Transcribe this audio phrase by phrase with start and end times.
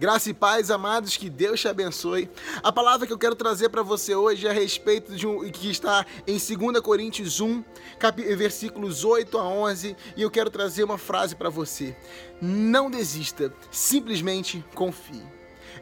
[0.00, 2.30] Graça e paz, amados, que Deus te abençoe.
[2.62, 5.70] A palavra que eu quero trazer para você hoje é a respeito de um que
[5.70, 7.62] está em 2 Coríntios 1,
[7.98, 11.94] cap, versículos 8 a 11, e eu quero trazer uma frase para você.
[12.40, 15.22] Não desista, simplesmente confie.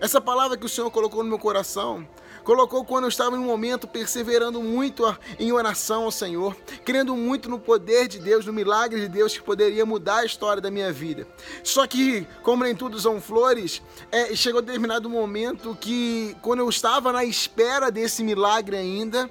[0.00, 2.04] Essa palavra que o Senhor colocou no meu coração
[2.48, 5.04] colocou quando eu estava em um momento perseverando muito
[5.38, 9.42] em oração ao Senhor, crendo muito no poder de Deus, no milagre de Deus que
[9.42, 11.26] poderia mudar a história da minha vida.
[11.62, 17.12] Só que, como nem tudo são flores, é, chegou determinado momento que, quando eu estava
[17.12, 19.30] na espera desse milagre ainda,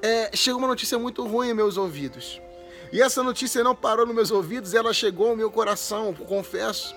[0.00, 2.40] é, chegou uma notícia muito ruim em meus ouvidos.
[2.90, 6.96] E essa notícia não parou nos meus ouvidos, ela chegou ao meu coração, confesso.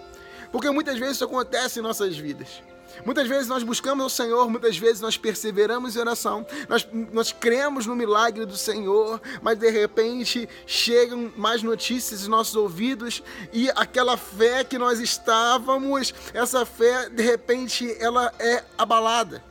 [0.50, 2.62] Porque muitas vezes isso acontece em nossas vidas.
[3.06, 7.86] Muitas vezes nós buscamos o Senhor, muitas vezes nós perseveramos em oração, nós, nós cremos
[7.86, 13.22] no milagre do Senhor, mas de repente chegam mais notícias em nossos ouvidos
[13.54, 19.44] e aquela fé que nós estávamos, essa fé de repente ela é abalada.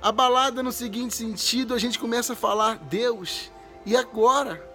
[0.00, 3.50] Abalada no seguinte sentido, a gente começa a falar: Deus,
[3.86, 4.72] e agora?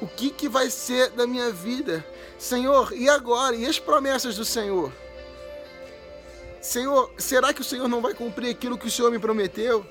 [0.00, 2.04] O que, que vai ser da minha vida?
[2.38, 3.56] Senhor, e agora?
[3.56, 4.92] E as promessas do Senhor?
[6.60, 9.86] Senhor, será que o Senhor não vai cumprir aquilo que o Senhor me prometeu?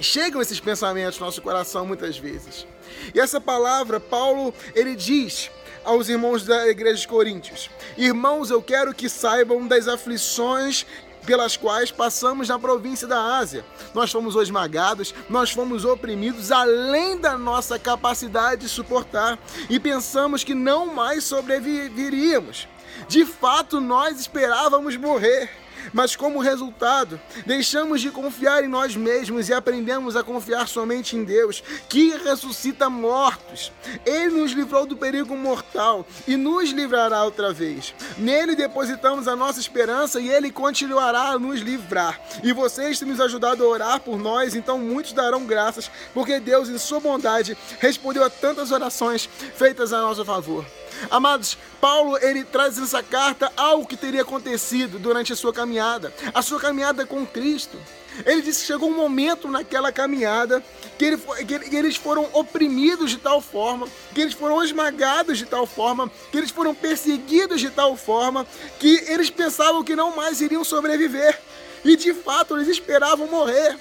[0.00, 2.66] Chegam esses pensamentos no nosso coração muitas vezes.
[3.14, 5.50] E essa palavra, Paulo, ele diz
[5.84, 10.86] aos irmãos da igreja de Coríntios: Irmãos, eu quero que saibam das aflições
[11.26, 13.64] pelas quais passamos na província da Ásia.
[13.94, 20.54] Nós fomos esmagados, nós fomos oprimidos além da nossa capacidade de suportar e pensamos que
[20.54, 22.68] não mais sobreviveríamos.
[23.08, 29.54] De fato, nós esperávamos morrer mas como resultado, deixamos de confiar em nós mesmos e
[29.54, 33.72] aprendemos a confiar somente em Deus, que ressuscita mortos.
[34.04, 37.94] Ele nos livrou do perigo mortal e nos livrará outra vez.
[38.18, 42.20] Nele depositamos a nossa esperança e ele continuará a nos livrar.
[42.42, 46.68] E vocês têm nos ajudado a orar por nós, então muitos darão graças, porque Deus,
[46.68, 50.64] em sua bondade, respondeu a tantas orações feitas a nosso favor.
[51.10, 56.42] Amados, Paulo ele traz nessa carta algo que teria acontecido durante a sua caminhada, a
[56.42, 57.78] sua caminhada com Cristo.
[58.24, 60.62] Ele disse que chegou um momento naquela caminhada
[60.96, 65.66] que, ele, que, eles foram oprimidos de tal forma, que eles foram esmagados de tal
[65.66, 68.46] forma, que eles foram perseguidos de tal forma,
[68.78, 71.40] que eles pensavam que não mais iriam sobreviver.
[71.84, 73.76] E de fato eles esperavam morrer.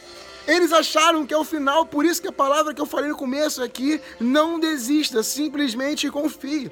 [0.47, 3.15] Eles acharam que é o final, por isso que a palavra que eu falei no
[3.15, 6.69] começo aqui, não desista, simplesmente confie.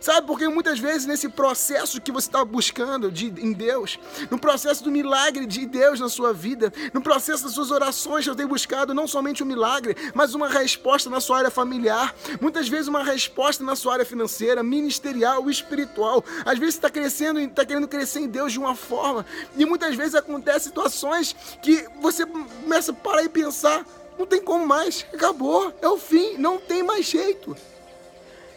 [0.00, 3.98] Sabe, porque muitas vezes nesse processo que você está buscando de, em Deus,
[4.30, 8.34] no processo do milagre de Deus na sua vida, no processo das suas orações, eu
[8.34, 12.88] tenho buscado não somente um milagre, mas uma resposta na sua área familiar, muitas vezes
[12.88, 16.24] uma resposta na sua área financeira, ministerial, espiritual.
[16.46, 20.14] Às vezes está crescendo, está querendo crescer em Deus de uma forma, e muitas vezes
[20.14, 23.84] acontecem situações que você começa a parar e pensar,
[24.18, 27.56] não tem como mais, acabou, é o fim, não tem mais jeito.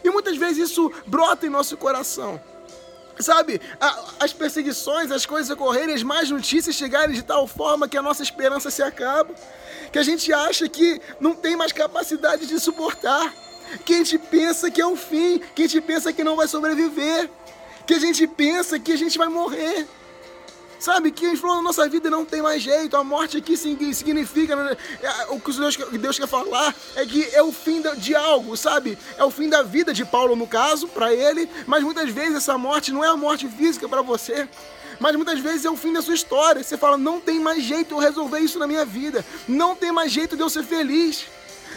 [0.04, 2.40] E muitas vezes isso brota em nosso coração.
[3.18, 3.60] Sabe,
[4.20, 8.22] as perseguições, as coisas ocorrerem, as más notícias chegarem de tal forma que a nossa
[8.22, 9.32] esperança se acaba,
[9.92, 13.32] que a gente acha que não tem mais capacidade de suportar,
[13.84, 16.48] que a gente pensa que é o fim, que a gente pensa que não vai
[16.48, 17.30] sobreviver,
[17.86, 19.86] que a gente pensa que a gente vai morrer.
[20.78, 24.56] Sabe, que a falou na nossa vida não tem mais jeito, a morte aqui significa,
[24.56, 24.76] né?
[25.02, 28.98] É, o que Deus, Deus quer falar é que é o fim de algo, sabe?
[29.16, 32.58] É o fim da vida de Paulo, no caso, para ele, mas muitas vezes essa
[32.58, 34.48] morte não é a morte física para você,
[35.00, 36.62] mas muitas vezes é o fim da sua história.
[36.62, 40.12] Você fala, não tem mais jeito eu resolver isso na minha vida, não tem mais
[40.12, 41.26] jeito de eu ser feliz.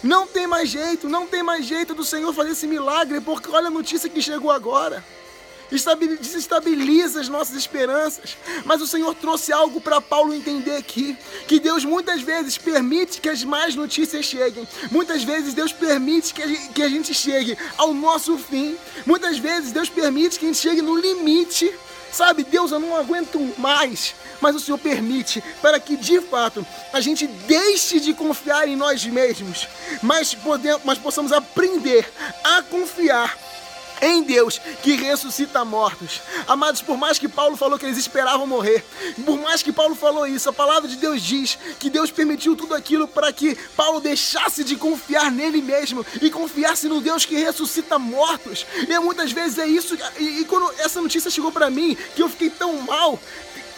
[0.03, 3.66] Não tem mais jeito, não tem mais jeito do Senhor fazer esse milagre, porque olha
[3.66, 5.03] a notícia que chegou agora
[5.70, 8.38] desestabiliza as nossas esperanças.
[8.66, 11.18] Mas o Senhor trouxe algo para Paulo entender aqui:
[11.48, 16.82] que Deus muitas vezes permite que as más notícias cheguem, muitas vezes Deus permite que
[16.82, 20.96] a, gente, chegue ao nosso fim, muitas vezes Deus permite que a gente chegue no
[20.96, 21.74] limite.
[22.10, 27.02] Sabe, Deus, eu não aguento mais, mas o Senhor permite para que de fato a
[27.02, 29.68] gente deixe de confiar em nós mesmos,
[30.02, 32.10] mas, podemos, mas possamos aprender
[32.44, 33.38] a confiar
[34.02, 36.22] em Deus que ressuscita mortos.
[36.48, 38.84] Amados, por mais que Paulo falou que eles esperavam morrer,
[39.26, 42.74] por mais que Paulo falou isso, a palavra de Deus diz que Deus permitiu tudo
[42.74, 47.98] aquilo para que Paulo deixasse de confiar nele mesmo e confiasse no Deus que ressuscita
[48.00, 48.66] mortos.
[48.88, 52.30] E muitas vezes é isso, e, e quando essa notícia chegou para mim, que eu
[52.30, 53.20] fiquei tão mal,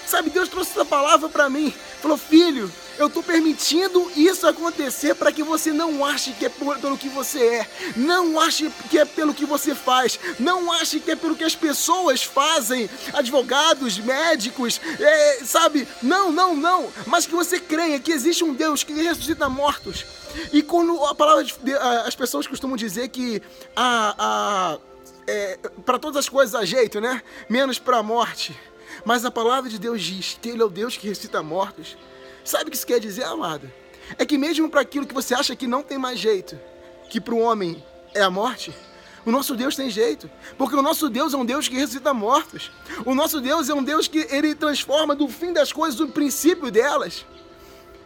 [0.10, 1.72] Sabe, Deus trouxe essa palavra para mim.
[2.02, 6.98] Falou, filho, eu estou permitindo isso acontecer para que você não ache que é pelo
[6.98, 11.16] que você é, não ache que é pelo que você faz, não ache que é
[11.16, 15.88] pelo que as pessoas fazem, advogados, médicos, é, sabe?
[16.02, 16.92] Não, não, não.
[17.06, 20.06] Mas que você creia que existe um Deus que ressuscita mortos.
[20.52, 21.54] E quando a palavra de,
[22.06, 23.42] as pessoas costumam dizer que
[23.76, 24.78] a, a
[25.28, 27.22] é, para todas as coisas há jeito, né?
[27.48, 28.60] Menos para a morte.
[29.06, 31.98] Mas a palavra de Deus diz que Ele é o Deus que ressuscita mortos.
[32.44, 33.72] Sabe o que isso quer dizer, amado?
[34.18, 36.60] É que mesmo para aquilo que você acha que não tem mais jeito,
[37.10, 38.74] que para o homem é a morte,
[39.26, 42.72] o nosso Deus tem jeito, porque o nosso Deus é um Deus que ressuscita mortos.
[43.06, 46.72] O nosso Deus é um Deus que ele transforma do fim das coisas o princípio
[46.72, 47.26] delas.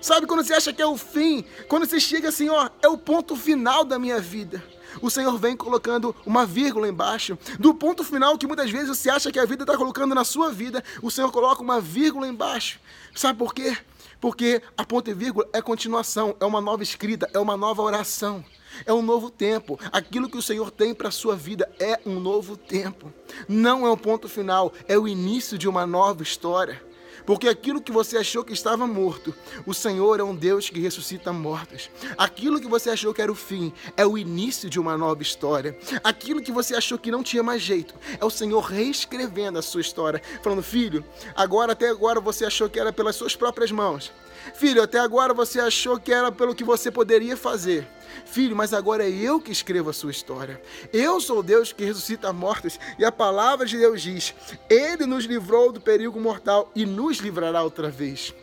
[0.01, 2.97] Sabe quando você acha que é o fim, quando você chega assim, ó, é o
[2.97, 4.61] ponto final da minha vida
[5.01, 7.37] o Senhor vem colocando uma vírgula embaixo.
[7.59, 10.51] Do ponto final que muitas vezes você acha que a vida está colocando na sua
[10.51, 12.79] vida, o Senhor coloca uma vírgula embaixo.
[13.15, 13.77] Sabe por quê?
[14.19, 18.43] Porque a ponta e vírgula é continuação, é uma nova escrita, é uma nova oração.
[18.85, 19.79] É um novo tempo.
[19.91, 23.13] Aquilo que o Senhor tem para a sua vida é um novo tempo.
[23.47, 26.81] Não é o ponto final, é o início de uma nova história.
[27.25, 29.33] Porque aquilo que você achou que estava morto,
[29.65, 31.89] o Senhor é um Deus que ressuscita mortos.
[32.17, 35.77] Aquilo que você achou que era o fim, é o início de uma nova história.
[36.03, 39.81] Aquilo que você achou que não tinha mais jeito, é o Senhor reescrevendo a sua
[39.81, 41.03] história, falando: "Filho,
[41.35, 44.11] agora até agora você achou que era pelas suas próprias mãos.
[44.53, 47.87] Filho, até agora você achou que era pelo que você poderia fazer.
[48.25, 50.61] Filho, mas agora é eu que escrevo a sua história.
[50.91, 54.33] Eu sou Deus que ressuscita mortos, e a palavra de Deus diz:
[54.69, 58.33] Ele nos livrou do perigo mortal e nos livrará outra vez.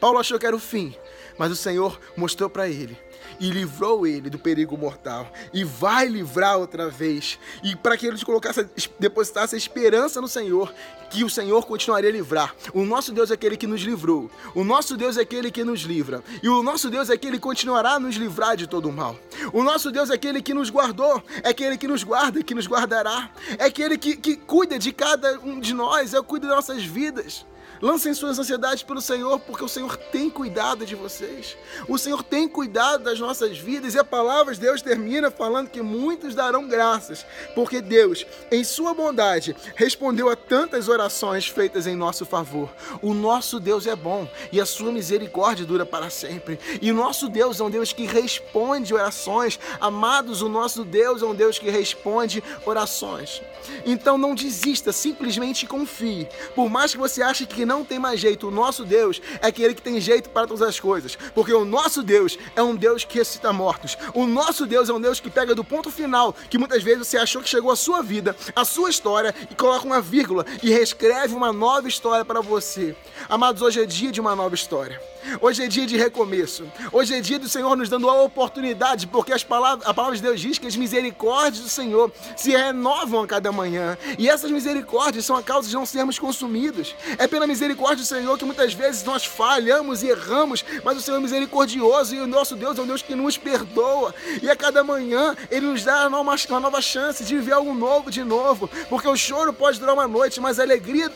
[0.00, 0.94] Paulo achou que era o fim,
[1.38, 3.07] mas o Senhor mostrou para ele
[3.40, 7.38] e livrou ele do perigo mortal e vai livrar outra vez.
[7.62, 10.72] E para que ele colocasse, depositasse a esperança no Senhor,
[11.10, 12.54] que o Senhor continuaria a livrar.
[12.72, 14.30] O nosso Deus é aquele que nos livrou.
[14.54, 16.22] O nosso Deus é aquele que nos livra.
[16.42, 19.18] E o nosso Deus é aquele que continuará a nos livrar de todo o mal.
[19.52, 22.66] O nosso Deus é aquele que nos guardou, é aquele que nos guarda, que nos
[22.66, 23.30] guardará.
[23.58, 26.84] É aquele que, que cuida de cada um de nós, é o cuida das nossas
[26.84, 27.46] vidas.
[27.80, 31.56] Lancem suas ansiedades pelo Senhor, porque o Senhor tem cuidado de vocês.
[31.86, 33.94] O Senhor tem cuidado das nossas vidas.
[33.94, 38.94] E a palavra de Deus termina falando que muitos darão graças, porque Deus, em sua
[38.94, 42.68] bondade, respondeu a tantas orações feitas em nosso favor.
[43.00, 46.58] O nosso Deus é bom e a sua misericórdia dura para sempre.
[46.80, 49.58] E o nosso Deus é um Deus que responde orações.
[49.80, 53.42] Amados, o nosso Deus é um Deus que responde orações.
[53.84, 56.28] Então não desista, simplesmente confie.
[56.54, 58.48] Por mais que você ache que não tem mais jeito.
[58.48, 61.16] O nosso Deus é aquele que tem jeito para todas as coisas.
[61.34, 63.96] Porque o nosso Deus é um Deus que ressuscita mortos.
[64.14, 67.18] O nosso Deus é um Deus que pega do ponto final, que muitas vezes você
[67.18, 71.34] achou que chegou a sua vida, a sua história, e coloca uma vírgula e reescreve
[71.34, 72.96] uma nova história para você.
[73.28, 75.00] Amados, hoje é dia de uma nova história.
[75.40, 76.64] Hoje é dia de recomeço.
[76.90, 80.22] Hoje é dia do Senhor nos dando a oportunidade, porque as palavras, a palavra de
[80.22, 83.98] Deus diz que as misericórdias do Senhor se renovam a cada manhã.
[84.18, 86.94] E essas misericórdias são a causa de não sermos consumidos.
[87.18, 91.16] É pela misericórdia do Senhor que muitas vezes nós falhamos e erramos, mas o Senhor
[91.16, 94.14] é misericordioso e o nosso Deus é um Deus que nos perdoa.
[94.42, 98.22] E a cada manhã Ele nos dá uma, nova chance de viver algo novo de
[98.22, 98.68] novo.
[98.88, 101.10] Porque o choro pode durar uma noite, mas a alegria.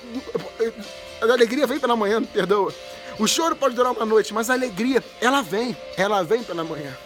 [1.21, 2.75] A alegria vem pela manhã, perdoa.
[3.19, 6.97] O choro pode durar uma noite, mas a alegria, ela vem, ela vem pela manhã.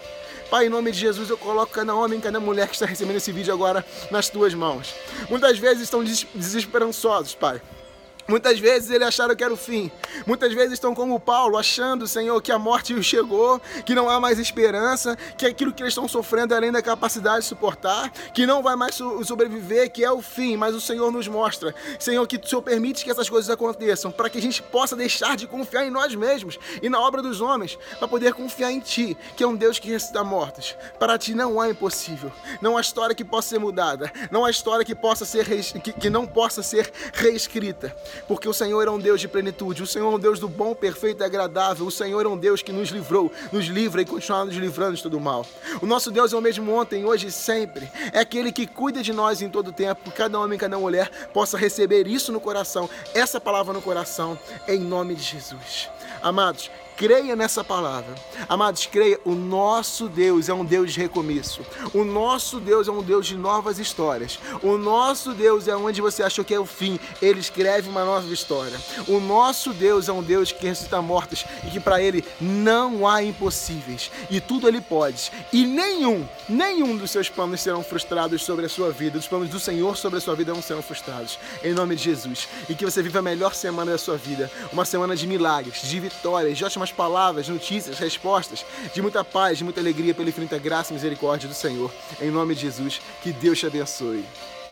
[0.51, 3.33] Pai, em nome de Jesus, eu coloco cada homem, cada mulher que está recebendo esse
[3.33, 4.95] vídeo agora nas tuas mãos.
[5.29, 7.61] Muitas vezes estão desesperançosos, Pai.
[8.29, 9.91] Muitas vezes eles acharam que era o fim.
[10.27, 14.39] Muitas vezes estão como Paulo, achando, Senhor, que a morte chegou, que não há mais
[14.39, 18.63] esperança, que aquilo que eles estão sofrendo é além da capacidade de suportar, que não
[18.63, 20.57] vai mais sobreviver, que é o fim.
[20.57, 24.29] Mas o Senhor nos mostra, Senhor, que o Senhor permite que essas coisas aconteçam, para
[24.29, 27.79] que a gente possa deixar de confiar em nós mesmos e na obra dos homens,
[27.99, 30.77] para poder confiar em Ti, que é um Deus que ressuscita mortos.
[30.99, 34.85] Para Ti não há impossível, não há história que possa ser mudada, não há história
[34.85, 35.47] que possa ser
[35.83, 37.95] que, que não possa ser reescrita
[38.27, 40.75] porque o Senhor é um Deus de plenitude, o Senhor é um Deus do bom,
[40.75, 44.45] perfeito e agradável, o Senhor é um Deus que nos livrou, nos livra e continua
[44.45, 45.45] nos livrando de todo mal.
[45.81, 47.91] O nosso Deus é o mesmo ontem, hoje e sempre.
[48.13, 51.57] É aquele que cuida de nós em todo tempo, que cada homem, cada mulher possa
[51.57, 55.89] receber isso no coração, essa palavra no coração, em nome de Jesus.
[56.23, 58.15] Amados, Creia nessa palavra.
[58.49, 61.61] Amados, creia, o nosso Deus é um Deus de recomeço.
[61.93, 64.39] O nosso Deus é um Deus de novas histórias.
[64.63, 66.99] O nosso Deus é onde você achou que é o fim.
[67.21, 68.81] Ele escreve uma nova história.
[69.07, 73.23] O nosso Deus é um Deus que ressuscita mortos e que para ele não há
[73.23, 74.11] impossíveis.
[74.31, 75.31] E tudo ele pode.
[75.53, 79.19] E nenhum, nenhum dos seus planos serão frustrados sobre a sua vida.
[79.19, 81.39] Os planos do Senhor sobre a sua vida não serão frustrados.
[81.63, 82.49] Em nome de Jesus.
[82.71, 84.51] E que você viva a melhor semana da sua vida.
[84.73, 88.65] Uma semana de milagres, de vitórias, de ótimas ótimas palavras, notícias, respostas,
[88.95, 91.91] de muita paz, de muita alegria pela infinita graça e misericórdia do Senhor.
[92.21, 94.25] Em nome de Jesus, que Deus te abençoe.